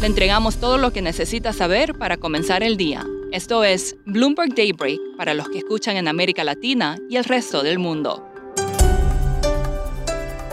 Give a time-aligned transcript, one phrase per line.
[0.00, 3.06] Le entregamos todo lo que necesita saber para comenzar el día.
[3.32, 7.78] Esto es Bloomberg Daybreak para los que escuchan en América Latina y el resto del
[7.78, 8.22] mundo.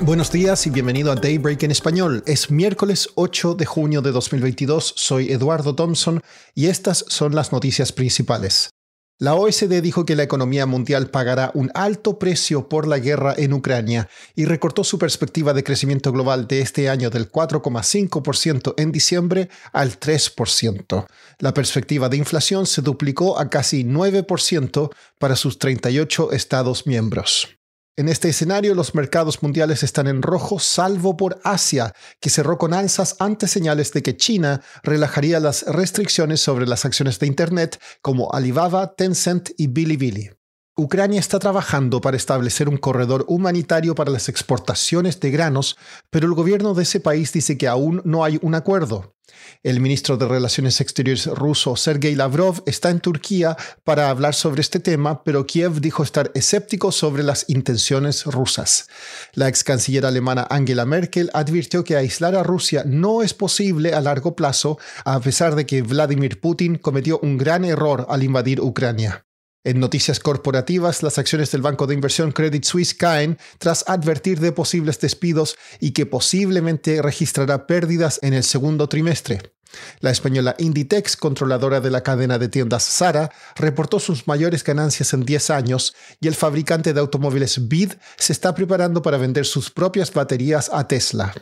[0.00, 2.22] Buenos días y bienvenido a Daybreak en español.
[2.26, 4.94] Es miércoles 8 de junio de 2022.
[4.96, 6.22] Soy Eduardo Thompson
[6.54, 8.70] y estas son las noticias principales.
[9.20, 13.52] La OSD dijo que la economía mundial pagará un alto precio por la guerra en
[13.52, 19.50] Ucrania y recortó su perspectiva de crecimiento global de este año del 4,5% en diciembre
[19.72, 21.06] al 3%.
[21.38, 27.56] La perspectiva de inflación se duplicó a casi 9% para sus 38 Estados miembros.
[27.96, 32.74] En este escenario, los mercados mundiales están en rojo, salvo por Asia, que cerró con
[32.74, 38.32] alzas ante señales de que China relajaría las restricciones sobre las acciones de Internet como
[38.32, 40.32] Alibaba, Tencent y Bilibili.
[40.76, 45.76] Ucrania está trabajando para establecer un corredor humanitario para las exportaciones de granos,
[46.10, 49.14] pero el gobierno de ese país dice que aún no hay un acuerdo.
[49.62, 54.80] El ministro de Relaciones Exteriores ruso Sergei Lavrov está en Turquía para hablar sobre este
[54.80, 58.88] tema, pero Kiev dijo estar escéptico sobre las intenciones rusas.
[59.32, 64.00] La ex canciller alemana Angela Merkel advirtió que aislar a Rusia no es posible a
[64.00, 69.24] largo plazo, a pesar de que Vladimir Putin cometió un gran error al invadir Ucrania.
[69.64, 74.52] En noticias corporativas, las acciones del banco de inversión Credit Suisse caen tras advertir de
[74.52, 79.54] posibles despidos y que posiblemente registrará pérdidas en el segundo trimestre.
[80.00, 85.24] La española Inditex, controladora de la cadena de tiendas Zara, reportó sus mayores ganancias en
[85.24, 90.12] 10 años y el fabricante de automóviles BID se está preparando para vender sus propias
[90.12, 91.34] baterías a Tesla.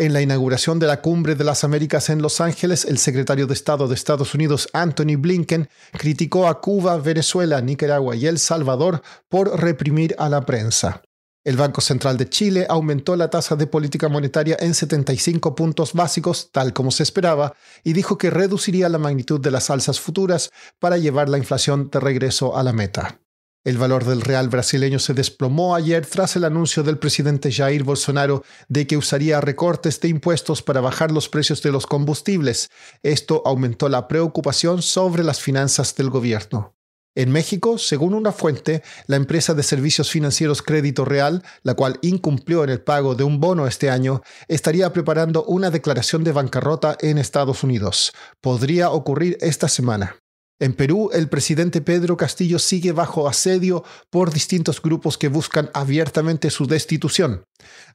[0.00, 3.52] En la inauguración de la Cumbre de las Américas en Los Ángeles, el secretario de
[3.52, 9.60] Estado de Estados Unidos, Anthony Blinken, criticó a Cuba, Venezuela, Nicaragua y El Salvador por
[9.60, 11.02] reprimir a la prensa.
[11.44, 16.48] El Banco Central de Chile aumentó la tasa de política monetaria en 75 puntos básicos,
[16.50, 17.52] tal como se esperaba,
[17.84, 22.00] y dijo que reduciría la magnitud de las alzas futuras para llevar la inflación de
[22.00, 23.20] regreso a la meta.
[23.62, 28.42] El valor del real brasileño se desplomó ayer tras el anuncio del presidente Jair Bolsonaro
[28.68, 32.70] de que usaría recortes de impuestos para bajar los precios de los combustibles.
[33.02, 36.74] Esto aumentó la preocupación sobre las finanzas del gobierno.
[37.14, 42.64] En México, según una fuente, la empresa de servicios financieros Crédito Real, la cual incumplió
[42.64, 47.18] en el pago de un bono este año, estaría preparando una declaración de bancarrota en
[47.18, 48.12] Estados Unidos.
[48.40, 50.19] Podría ocurrir esta semana.
[50.62, 56.50] En Perú, el presidente Pedro Castillo sigue bajo asedio por distintos grupos que buscan abiertamente
[56.50, 57.46] su destitución.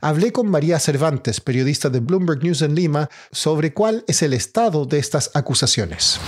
[0.02, 4.86] Hablé con María Cervantes, periodista de Bloomberg News en Lima, sobre cuál es el estado
[4.88, 6.20] de estas acusaciones.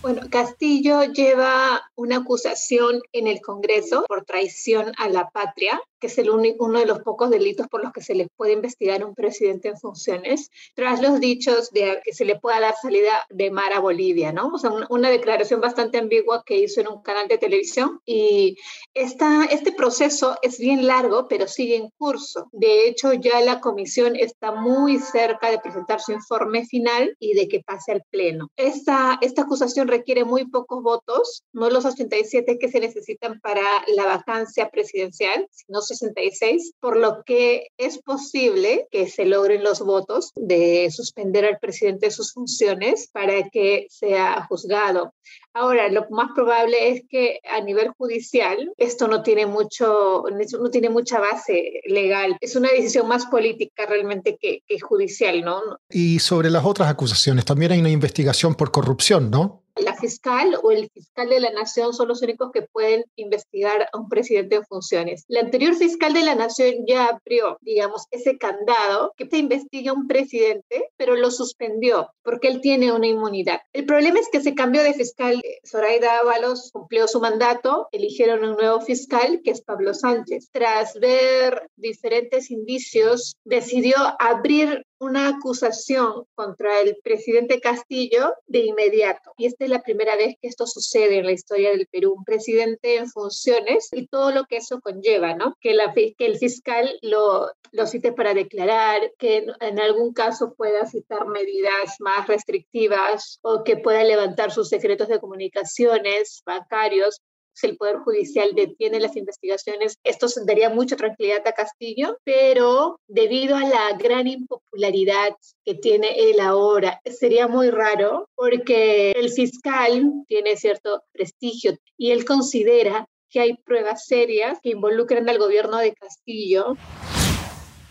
[0.00, 6.18] Bueno, Castillo lleva una acusación en el Congreso por traición a la patria que es
[6.18, 9.14] el uno de los pocos delitos por los que se les puede investigar a un
[9.14, 13.72] presidente en funciones, tras los dichos de que se le pueda dar salida de mar
[13.72, 14.48] a Bolivia, ¿no?
[14.48, 18.00] O sea, una, declaración bastante ambigua que hizo en un canal de televisión.
[18.04, 18.56] Y
[18.92, 22.48] esta, este proceso es bien largo, pero sigue en curso.
[22.52, 27.48] De hecho, ya la comisión está muy cerca de presentar su informe final y de
[27.48, 28.48] que pase al Pleno.
[28.56, 33.62] Esta, esta acusación requiere muy pocos votos, no los 87 que se necesitan para
[33.94, 40.32] la vacancia presidencial, sino 66, por lo que es posible que se logren los votos
[40.36, 45.14] de suspender al presidente de sus funciones para que sea juzgado.
[45.58, 50.24] Ahora, lo más probable es que a nivel judicial esto no tiene, mucho,
[50.60, 52.36] no tiene mucha base legal.
[52.42, 55.62] Es una decisión más política realmente que, que judicial, ¿no?
[55.88, 59.62] Y sobre las otras acusaciones, también hay una investigación por corrupción, ¿no?
[59.76, 63.98] la fiscal o el fiscal de la nación son los únicos que pueden investigar a
[63.98, 65.24] un presidente en funciones.
[65.28, 69.94] La anterior fiscal de la nación ya abrió, digamos, ese candado que se investiga a
[69.94, 73.60] un presidente, pero lo suspendió porque él tiene una inmunidad.
[73.72, 75.40] El problema es que se cambió de fiscal.
[75.66, 80.50] Zoraida Ábalos cumplió su mandato, eligieron un nuevo fiscal que es Pablo Sánchez.
[80.52, 89.32] Tras ver diferentes indicios, decidió abrir una acusación contra el presidente Castillo de inmediato.
[89.36, 92.14] Y esta es la primera vez que esto sucede en la historia del Perú.
[92.16, 95.54] Un presidente en funciones y todo lo que eso conlleva, ¿no?
[95.60, 100.86] Que, la, que el fiscal lo, lo cite para declarar, que en algún caso pueda
[100.86, 107.20] citar medidas más restrictivas o que pueda levantar sus secretos de comunicaciones bancarios
[107.56, 113.56] si el Poder Judicial detiene las investigaciones, esto daría mucha tranquilidad a Castillo, pero debido
[113.56, 120.56] a la gran impopularidad que tiene él ahora, sería muy raro porque el fiscal tiene
[120.56, 126.76] cierto prestigio y él considera que hay pruebas serias que involucran al gobierno de Castillo.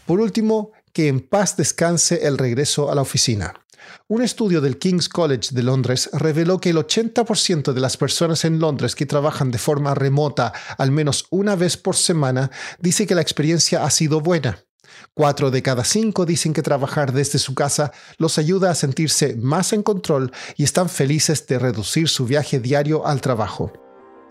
[0.06, 3.65] Por último, que en paz descanse el regreso a la oficina.
[4.08, 8.60] Un estudio del King's College de Londres reveló que el 80% de las personas en
[8.60, 13.22] Londres que trabajan de forma remota al menos una vez por semana dice que la
[13.22, 14.66] experiencia ha sido buena.
[15.14, 19.74] Cuatro de cada cinco dicen que trabajar desde su casa los ayuda a sentirse más
[19.74, 23.72] en control y están felices de reducir su viaje diario al trabajo.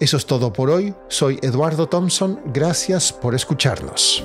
[0.01, 0.95] Eso es todo por hoy.
[1.09, 2.41] Soy Eduardo Thompson.
[2.53, 4.25] Gracias por escucharnos.